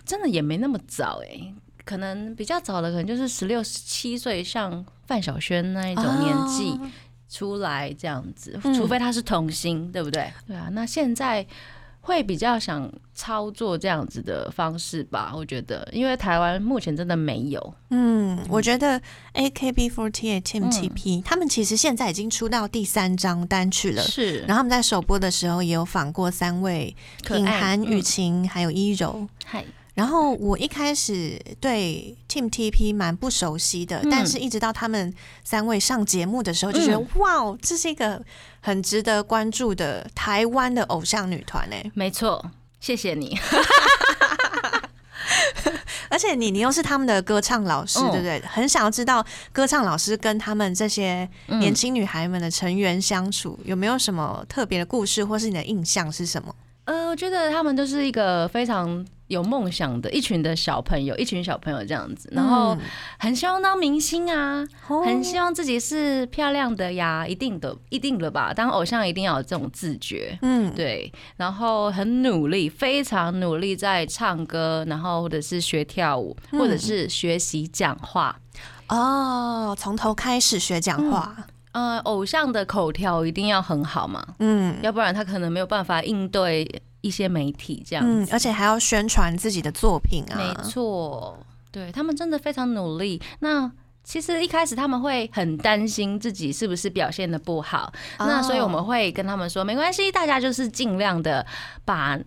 [0.05, 1.53] 真的也没那么早哎、
[1.85, 6.91] 可能比较早的可能就是十六、十七岁，像范晓萱那一种年纪哦
[7.29, 10.33] 出来这样子，嗯除非他是童星，对不对？
[10.47, 11.45] 对啊，那现在。
[12.01, 19.01] 会比较想操作这样子的方式吧，我觉得，因为台湾目前真的没有，嗯，我觉得
[19.35, 20.71] AKB48 Team 嗯。
[20.71, 24.03] TP、他们其实现在已经出到第三张单曲了。
[24.03, 24.41] 是。
[24.41, 28.03] 然后他们在首播的时候也有访过三位品可爱涵、雨嗯。
[28.03, 29.29] 晴还有一柔。
[29.45, 29.65] 嗨，
[30.01, 35.13] 然后我一开始对 Team TP 蛮不熟悉的，嗯但是一直到他们
[35.45, 38.25] 三位上节目的时候，就觉得、嗯哇哦，这是一个
[38.63, 41.85] 很值得关注的台湾的偶像女团哎！
[41.93, 42.43] 没错，
[42.81, 43.39] 谢谢你。
[46.09, 48.41] 而且你你又是他们的歌唱老师，嗯对不对？
[48.47, 56.55] 很想要知道歌唱老师跟他们这些嗯年轻女孩们的成员相处、有没有什么特别的故事，或是你的印象是什么？
[56.91, 62.81] 呃，我觉得他们都是一个非常有梦想的一群的小朋友，一群小朋友这样子，然后嗯
[63.17, 68.53] 很希望当明星啊，哦很希望自己是漂亮的呀，一定的，一定的吧。
[68.53, 70.37] 当偶像一定要有这种自觉。
[70.43, 78.37] 嗯，对，然后很努力，非常努力在唱歌，然后或者是学跳舞，嗯或者是学习讲话。
[78.89, 81.37] 哦，从头开始学讲话，
[81.73, 86.67] 呃，偶像的口条一定要很好嘛，嗯要不然他可能没有办法应对
[87.01, 88.11] 一些媒体这样子。
[88.11, 91.39] 嗯，而且还要宣传自己的作品啊，没错，
[91.71, 93.21] 对他们真的非常努力。
[93.39, 93.71] 那
[94.03, 101.47] 其实一开始他们会很担心自己是不是表现的不好，那所以我们会跟他们说，没关系，大家就是尽量的
[101.85, 102.19] 把。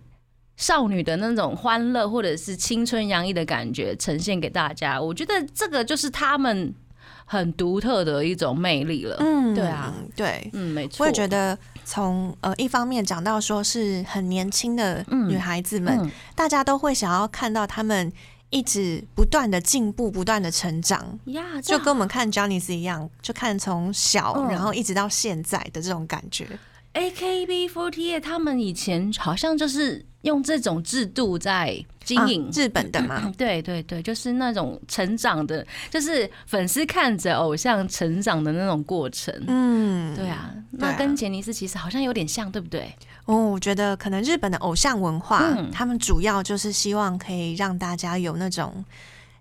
[0.56, 6.72] 少女的那种欢乐或者是青春洋溢的感觉呈现给大家，我觉得这个就是他们
[7.24, 9.16] 很独特的一种魅力了。
[9.20, 10.50] 嗯对啊，对。
[10.52, 11.04] 嗯，没错。
[11.04, 18.12] 我也觉得从呃一方面讲到说是很年轻的嗯女孩子们，嗯大家都会想要看到她们
[18.50, 26.46] 一直不断的进步，不断的成长，呀，这就跟我们看 j o h n n y 一样，就看从小、嗯然后一直到现在的这种感觉。
[26.94, 39.34] AKB48 他们以前好像就是用这种制度在经营、啊日本的嘛，对对对，就是那种成长的，就是粉丝看着偶像成长的那种过程。
[39.48, 42.94] 嗯，对啊，对啊那跟杰尼斯其实好像有点像，对不对？
[43.26, 48.84] 哦，我觉得可能日本的偶像文化，嗯他们主要就是希望可以让大家有那种。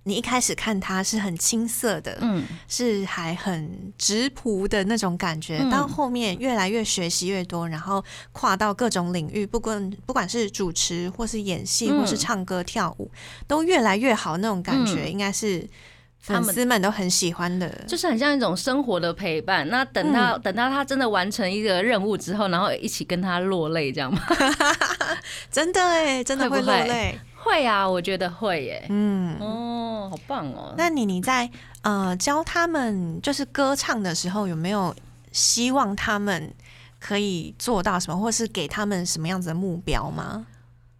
[0.05, 13.09] 你一开始看他是很青涩的，嗯，是还很直朴的那种感觉，嗯到后面越来越学习越多，然后跨到各种领域，不管不管是主持或是演戏，嗯或是唱歌跳舞，
[13.47, 15.65] 都越来越好那种感觉，嗯应该是
[16.19, 17.69] 粉丝们都很喜欢的。
[17.87, 19.67] 就是很像一种生活的陪伴。
[19.69, 24.21] 那等到、等到他真的完成一个任务之后，然后一起跟他落泪，这样吗？
[25.51, 27.19] 真的哎，真的会落泪。
[27.43, 28.85] 会啊，我觉得会耶。
[28.89, 30.73] 嗯，哦，好棒哦！
[30.77, 31.49] 那你你在
[31.81, 34.95] 呃教他们就是歌唱的时候，有没有
[35.31, 36.53] 希望他们
[36.99, 40.45] 可以做到什么，或是给他们什么样子的目标吗？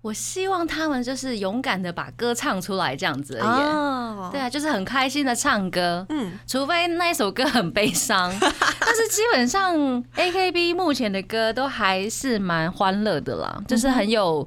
[0.02, 3.64] 我希望他们就是勇敢的把歌唱出来，这样子而已。
[3.64, 9.74] 哦对，啊，就是很开心的唱歌，嗯，除非那一首歌很悲伤， 但是基本上
[10.16, 14.46] A K B 目前的歌都还是蛮欢乐的啦，就是很有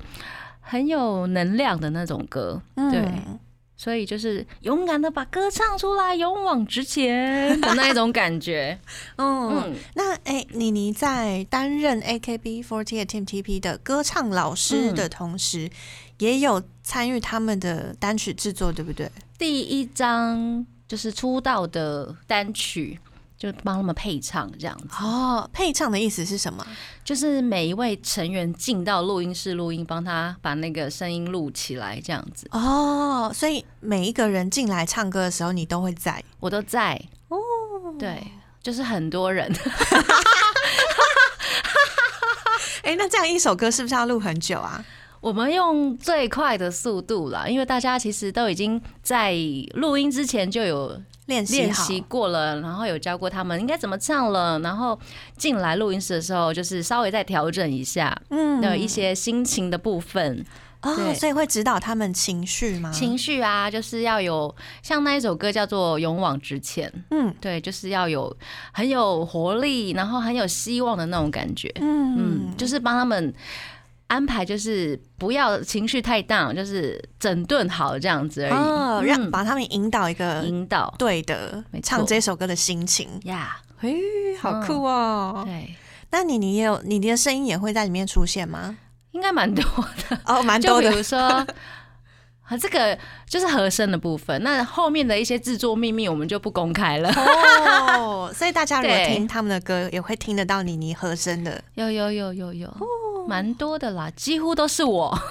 [0.68, 3.38] 很有能量的那种歌，对，嗯
[3.78, 8.76] 所以就是勇敢的把歌唱出来，勇往直前 的那一种感觉。
[9.16, 15.68] 嗯， 嗯，那哎、妮妮在担任 AKB48 Team TP 的歌唱老师的同时，
[16.18, 19.10] 也有参与他们的单曲制作，对不对？
[19.38, 22.98] 第一张就是出道的单曲。
[23.38, 24.88] 就帮他们配唱这样子。
[25.00, 26.66] 哦，配唱的意思是什么？
[27.04, 32.48] 就是每一位成员进到录音室录音，帮他把那个声音录起来这样子。
[32.52, 36.22] 哦，所以每一个人进来唱歌的时候，你都会在。
[36.40, 37.38] 我都在哦，
[37.98, 38.26] 对，
[38.62, 39.52] 就是很多人。
[42.82, 44.84] 哎、那这样一首歌是不是要录很久啊？
[45.26, 49.34] 我们用最快的速度啦，因为大家其实都已经在
[49.74, 54.96] 录音之前就有练习练习过了，然后有教过他们应该怎么唱了，然后
[55.36, 60.46] 进来录音室的时候，就是稍微再调整一下嗯的一些心情的部分。
[60.82, 62.92] 哦，所以会指导他们情绪吗？
[62.92, 68.36] 情绪啊，就是要有像那一首歌叫做《勇往直前》，嗯对，就是要有
[68.70, 71.72] 很有活力，然后很有希望的那种感觉。
[71.80, 73.34] 嗯嗯，就是帮他们
[74.08, 78.52] 安排，就是不要情绪太大，就是整顿好这样子而已。
[78.52, 83.08] 哦，让嗯把他们引导一个引导对的唱这首歌的心情。
[83.24, 83.96] 呀嘿，
[84.40, 85.42] 好酷哦！
[85.44, 85.74] 对，
[86.10, 88.78] 那你你也有你的声音也会在里面出现吗？
[89.10, 90.18] 应该蛮多的。
[90.24, 91.18] 哦， 蛮多的比如说。
[92.48, 92.96] 啊，这个
[93.28, 94.40] 就是和声的部分。
[94.44, 97.10] 那后面的一些制作秘密，我们就不公开了。
[97.10, 101.60] 哦， 所以大家如果听他们的歌，也会听得到妮妮和声的。
[101.74, 102.68] 有有有有有，
[103.26, 105.18] 蛮多的啦，几乎都是我。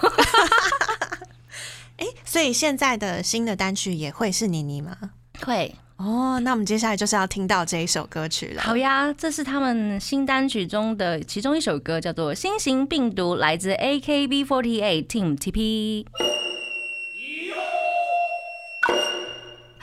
[1.98, 4.98] 哎，所以现在的新的单曲也会是妮妮吗？
[5.46, 8.62] 会，哦，那我们接下来就是要听到这一首歌曲了。
[8.62, 16.06] 好呀，这是他们新单曲中的其中一首歌，叫做《新型病毒》，来自 AKB48 Team TP。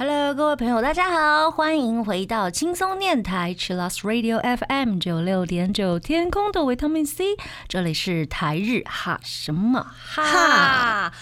[0.04, 7.36] Hello，各位朋友，大家好，欢迎回到轻松电台 c h i l l s Radio FM 九六点九，天空的维他命 C，
[7.68, 11.12] 这里是台日哈什么哈哈。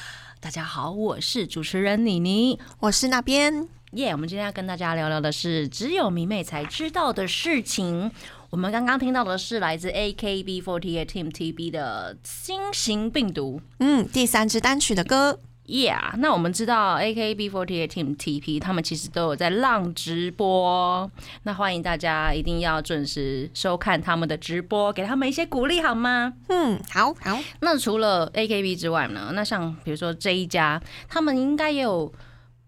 [0.40, 2.58] 大家好，我是主持人妮妮。
[2.78, 8.10] 我是那边耶我们今天要跟大家聊聊的是只有迷妹才知道的事情。
[8.48, 13.60] 我们刚刚听到的是来自 AKB48 Team TB 的新型病毒。
[13.80, 15.38] 嗯，第三支单曲的歌。
[15.70, 21.08] Yeah，那我们知道 AKB48 Team TP 他们其实都有在浪直播，
[21.44, 26.32] 那欢迎大家一定要准时收看他们的直播，给他们一些鼓励好吗？
[26.48, 27.38] 嗯，好好。
[27.60, 29.30] 那除了 AKB 之外呢？
[29.32, 32.12] 那像比如说这一家，他们应该也有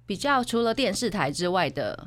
[0.06, 2.06] 比较除了电视台之外的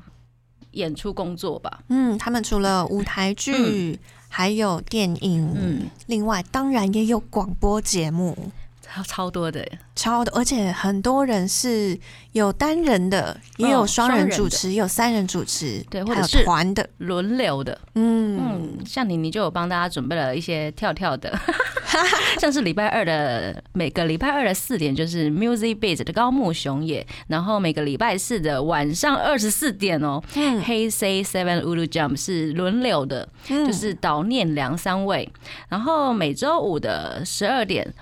[0.72, 1.82] 演出工作吧？
[1.90, 8.50] 嗯，他们除了舞台剧，还有电影，嗯，另外当然也有广播节目，
[8.86, 11.98] 超超多的，超的，而且很多人是
[12.34, 16.88] 有单人的，也有嗯双双人主持，也有三人主持，对或者是团的。
[17.00, 17.78] 轮流的。
[17.96, 21.38] 嗯，嗯，像你，你就有帮大家准备了一些跳跳的，
[22.40, 35.32] 像是礼拜二的每个礼拜二的四点就是 Music Beat 的高木雄也，然后每个礼拜四的晚上二十四点哦、嗯 Hey Say Seven Ulu Jump 是轮流的，嗯就是导念良三位，
[35.70, 37.94] 然后每周五的十二点。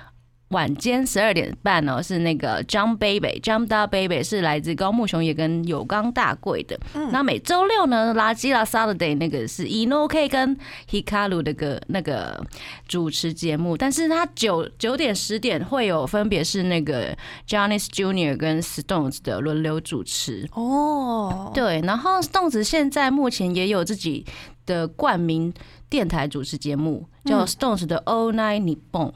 [0.53, 6.79] 晚间十二点半哦，是那个 Jump Baby，Jump Da Baby 是来自高木雄也跟有冈大贵的。
[7.11, 10.57] 那每周六呢，垃圾拉 Saturday 那个是 Inoke 跟
[10.89, 12.41] Hikaru 的个那个
[12.87, 17.13] 主持节目，但是他九九点十点会有分别是那个
[17.47, 20.47] Johnny's Junior 跟 Stones 的轮流主持。
[20.53, 24.25] 哦，对，然后 Stones 现在目前也有自己
[24.65, 25.53] 的冠名
[25.89, 29.11] 电台主持节目，叫嗯 Stones 的 All Night Nippon，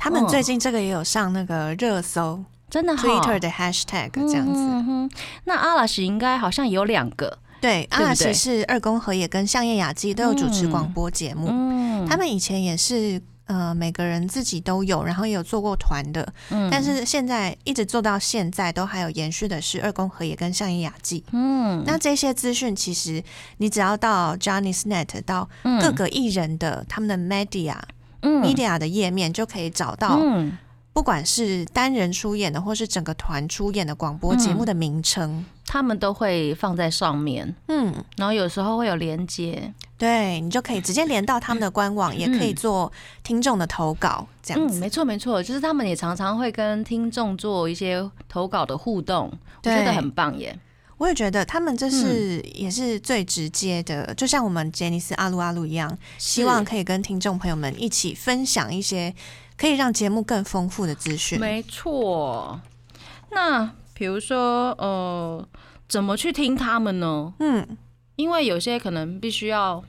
[0.00, 4.60] 他们最近这个也有上那个热搜真的好 Twitter 的 hashtag 这样子。
[4.60, 5.10] 嗯哼，
[5.44, 13.20] 那阿拉西应该好像有两个，对，阿拉对西是二宫和也跟相叶雅纪都有主持广播节目，嗯，他们以前也是。
[13.50, 21.24] 呃，每个人自己都有，然后也有做过团的，嗯但是现在一直做到现在，都还有延续的是二宫和也跟相叶雅纪。
[21.32, 23.20] 嗯，那这些资讯，其实
[23.56, 25.80] 你只要到 Johnny's Net 到嗯。
[25.82, 27.82] 各个艺人的他们的 media、嗯
[28.22, 30.56] media 的页面，就可以找到，嗯。
[30.92, 35.46] 不管是单人出演的，或是整个团出演的广播节目的名称。
[35.64, 42.90] 他们都会放在上面，嗯，然后有时候会有连接，对你就可以直接连到他们的官网，也可以做
[43.22, 44.80] 听众的投稿，这样嗯，子。
[44.80, 50.58] 没错没错，就是他们也常常会跟听众做一些投稿的互动，我对觉得很棒耶。
[51.00, 59.14] 我也觉得他们这是、嗯也是最直接的，就像我们杰尼斯阿鲁阿鲁一样，希望可以跟听众朋友们一起分享一些
[59.56, 61.40] 可以让节目更丰富的资讯。
[61.40, 62.60] 没错。
[63.30, 65.48] 那比如说，呃，
[65.88, 67.32] 怎么去听他们呢？
[67.38, 67.66] 嗯，
[68.16, 69.82] 因为有些可能必须要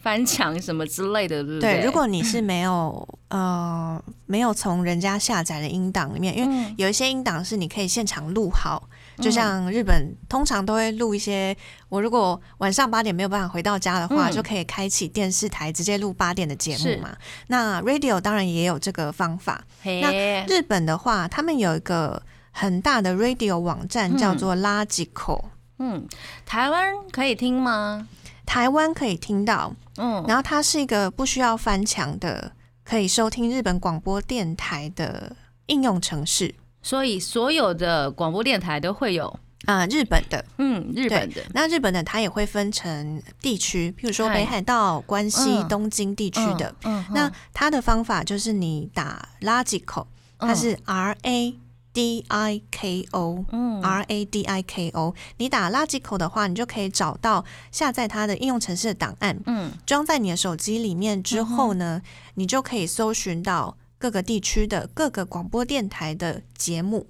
[0.00, 1.84] 翻墙什么之类的，对不对，对？
[1.84, 8.88] 如果你是没有呃没有从人家下载的音档里面，因为嗯有一些音档是你可以现场录好，
[9.18, 11.56] 就像日本通常都会录一些，
[11.88, 14.32] 我如果晚上八点没有办法回到家的话，嗯。
[14.32, 17.16] 就可以开启电视台直接录八点的节目嘛。
[17.46, 19.64] 那 radio 当然也有这个方法。
[19.82, 24.18] 那，日本的话，他们有一个很大的 radio 网站嗯。
[24.18, 25.44] 叫做 Logical，、
[25.78, 26.06] 嗯，
[26.44, 28.06] 台湾可以听吗？
[28.44, 32.52] 台湾可以听到，嗯，然后它是一个不需要翻墙的，
[32.84, 35.34] 可以收听日本广播电台的
[35.66, 36.54] 应用程式
[36.86, 40.44] 所以所有的广播电台都会有，啊、日本的。
[40.58, 45.68] 嗯，日本的，那日本的它也会分成地区，譬如说北海道、关西、嗯。
[45.68, 46.72] 东京地区的。
[46.84, 50.06] 嗯，嗯那它的方法就是你打 Logical，
[50.38, 51.58] 它是 R A
[51.92, 53.44] D I K O。
[53.50, 53.82] 嗯。
[53.82, 59.72] R A D I K O，你打 Logical 的话，你就可以找到下载它的应用程式的档案，嗯。
[59.84, 62.00] 装在你的手机里面之后呢，
[62.34, 67.08] 你就可以搜寻到各个地区的各个广播电台的节目，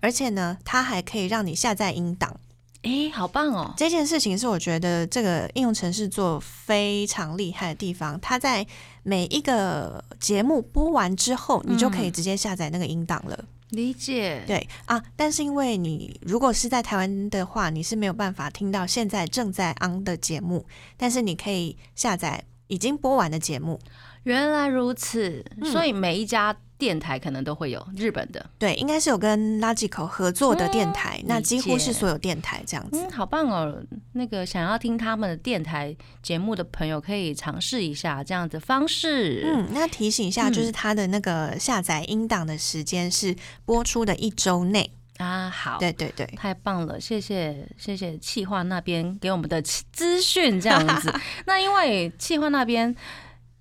[0.00, 2.40] 而且呢，它还可以让你下载音档。
[2.82, 8.18] 诶，好棒哦，这件事情是我觉得这个应用程式做非常厉害的地方。
[8.20, 8.66] 它在
[9.04, 13.44] 每一个节目播完之后，你就可以直接下载那个音档了。
[13.68, 20.66] 理解，对啊，但是因为你如果是在台湾的话，你是没有办法听到现在正在 on 的节目，
[20.96, 23.78] 但是你可以下载已经播完的节目。
[24.24, 32.98] 原来如此，嗯所以每一家电台可能都会有日本的，对，应该是有跟 Logical 合作的电台，嗯那几乎是所有电台这样子。
[33.00, 33.80] 嗯，好棒哦！
[34.12, 39.42] 那个想要听他们的电台节目的朋友，可以尝试一下这样的方式。
[39.44, 44.90] 嗯，那提醒一下，嗯就是它的那个下载音档的时间是播出的一周内。
[45.18, 51.14] 啊，好，对对对，太棒了，谢谢谢谢企划那边给我们的资讯，这样子。
[51.46, 52.92] 那因为企划那边，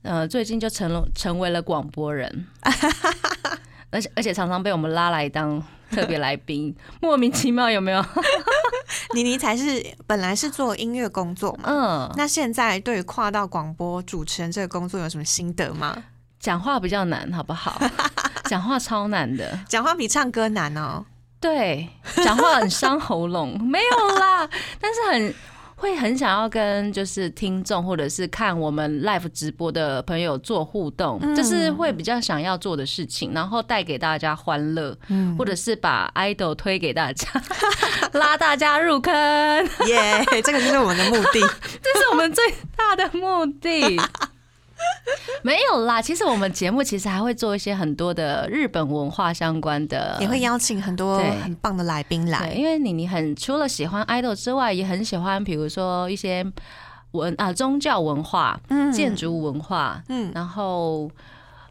[0.03, 2.47] 呃，最近就成了成为了广播人，
[3.91, 8.03] 而且而且常常被我们拉来当特别来宾， 莫名其妙有没有？
[9.13, 11.63] 妮妮才是本来是做音乐工作嘛。
[11.67, 15.95] 嗯，那现在对于跨到广播主持人这个工作有什么心得吗？
[16.39, 17.79] 讲话比较难，好不好？
[18.45, 19.59] 讲话超难的。
[19.69, 21.05] 讲话比唱歌难哦。
[21.39, 21.87] 对，
[22.23, 24.47] 讲话很伤喉咙，没有啦，
[24.79, 25.33] 但是很
[25.81, 37.27] 会很想要跟就是听众或者是看我们 live 直播的朋友做互动，嗯这是会比较想要做的事情，然后带给大家欢乐，嗯或者是把 idol 推给大家，
[38.13, 39.11] 拉大家入坑，
[39.89, 41.39] 耶这个就是我们的目的。
[41.81, 42.43] 这是我们最
[42.75, 43.99] 大的目的。
[45.43, 52.53] 没有啦，其实我们节目其实还会做一些很多的日本文化相关的，也会邀请很多很棒的来宾对，来。
[52.53, 56.45] 因为你你很除了喜欢 idol 之外，也很喜欢比如说一些
[57.11, 61.09] 文啊宗教文化、嗯建，筑文化，嗯，然后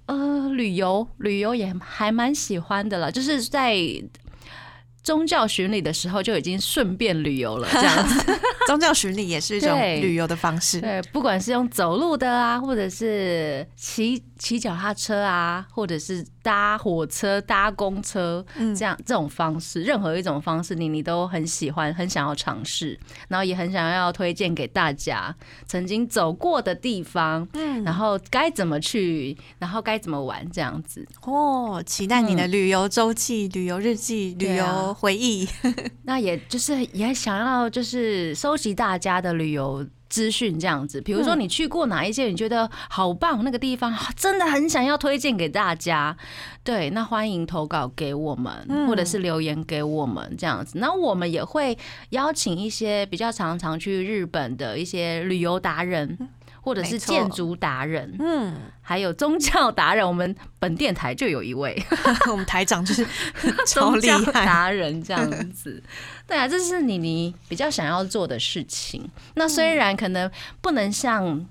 [0.06, 3.76] 呃旅游旅游也还蛮喜欢的了，就是在。
[5.02, 8.40] 宗教巡礼的时候就已经顺便旅游了， 这样子。
[8.66, 10.80] 宗教巡礼也是一种旅游的方式。
[10.80, 22.96] 对，不管是用走路的啊，或者是骑骑脚踏车啊，或者是搭火车、搭公车，嗯这样这种方式，任何一种方式，你你都很喜欢，很想要尝试，
[23.26, 25.34] 然后也很想要推荐给大家
[25.66, 31.04] 曾经走过的地方，嗯然后该怎么去，然后该怎么玩，这样子。
[31.22, 34.56] 哦，期待你的旅游周记、旅游日记、旅对
[34.92, 35.48] 回忆。
[36.04, 46.16] 那也就是也想要就是收集大家的旅游资讯这样子，比如说嗯你去过哪一些，你觉得好棒，那个地方真的很想要推荐给大家。
[46.64, 50.78] 对，那欢迎投稿给我们，嗯或者是留言给我们这样子。
[50.78, 51.78] 那我们也会
[52.10, 56.18] 邀请一些比较常常去日本的一些旅游达人。
[56.60, 61.80] 或者是建筑达人，嗯，还有宗教达人，我们本电台就有一位，
[62.30, 63.06] 我们台长就是
[63.66, 64.44] 超厉害。
[64.44, 65.82] 达人这样子。
[66.28, 69.08] 对啊，这是妮妮比较想要做的事情。
[69.34, 70.30] 那虽然可能
[70.60, 71.46] 不能像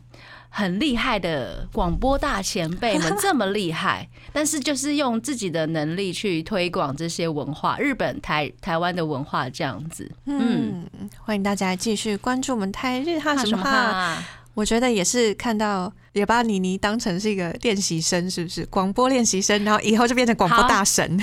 [0.49, 10.09] 很厉害的广播大前辈们这么厉害，但是就是用自己的能力去推广这些文化，日本台台湾的文化这样子。
[10.25, 14.23] 嗯，嗯，欢迎大家继续关注我们台日哈什么哈。
[14.59, 14.61] 哈？
[14.61, 18.65] 我觉得也是看到，也把妮妮当成是一个练习生，是不是？
[18.65, 21.19] 广播练习生，然后以后就变成广播大神。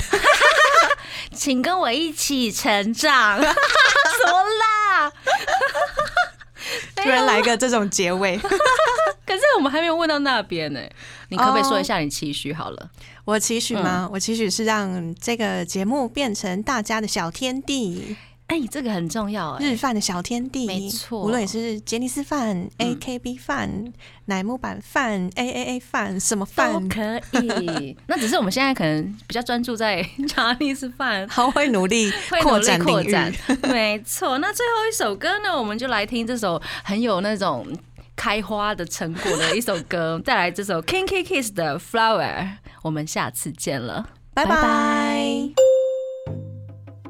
[1.36, 3.38] 请跟我一起成长。
[3.38, 3.52] 什
[4.30, 5.12] 么啦？
[6.96, 10.80] 突然来个这种结尾，可是我们还没有问到那边呢、
[11.28, 12.90] 你可不可以说一下你期许好了？
[13.24, 14.08] 我期许吗？
[14.12, 18.16] 我期许是让这个节目变成大家的小天地。
[18.48, 23.92] 哎、这个很重要哎、日饭的小天地，没错无论你是杰尼斯饭、嗯 AKB 饭、
[24.26, 27.96] 乃木坂饭、AAA 饭，什么饭都，可以。
[28.06, 31.28] 那只是我们现在可能比较专注在 Chinese 饭。
[31.28, 33.36] 好会努力会努力扩展领扩展域。
[33.68, 34.38] 没错。
[34.38, 37.66] 那最后一首歌呢，我们就来听这首很有那种
[38.14, 42.48] 开花的成果的一首歌，再来这首 Kinky Kiss 的 Flower。
[42.82, 45.65] 我们下次见了，拜拜。